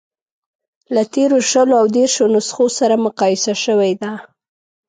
له 0.93 1.01
تېرو 1.13 1.37
شلو 1.51 1.75
او 1.81 1.85
دېرشو 1.95 2.25
نسخو 2.33 2.65
سره 2.79 2.95
مقایسه 3.05 3.53
شوې 3.65 3.93
ده. 4.01 4.11